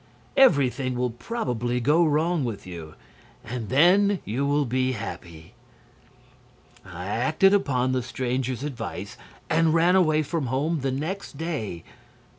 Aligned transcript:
Everything 0.35 0.95
will 0.95 1.11
probably 1.11 1.79
go 1.79 2.03
wrong 2.03 2.43
with 2.43 2.65
you, 2.65 2.95
and 3.43 3.69
then 3.69 4.17
you 4.25 4.47
will 4.47 4.65
be 4.65 4.93
happy.' 4.93 5.53
"I 6.83 7.05
acted 7.05 7.53
upon 7.53 7.91
the 7.91 8.01
stranger's 8.01 8.63
advice 8.63 9.15
and 9.47 9.75
ran 9.75 9.95
away 9.95 10.23
from 10.23 10.47
home 10.47 10.79
the 10.79 10.91
next 10.91 11.37
day. 11.37 11.83